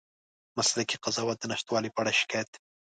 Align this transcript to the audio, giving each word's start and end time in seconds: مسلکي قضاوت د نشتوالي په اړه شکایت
مسلکي 0.57 0.95
قضاوت 1.03 1.37
د 1.39 1.45
نشتوالي 1.51 1.89
په 1.91 1.99
اړه 2.01 2.11
شکایت 2.19 2.49